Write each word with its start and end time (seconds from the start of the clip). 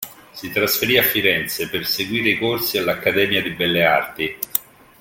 Si 0.31 0.51
trasferì 0.51 0.97
a 0.97 1.03
Firenze 1.03 1.69
per 1.69 1.85
seguire 1.85 2.29
i 2.29 2.39
corsi 2.39 2.79
all'Accademia 2.79 3.39
di 3.39 3.51
Belle 3.51 3.83
Arti. 3.85 4.37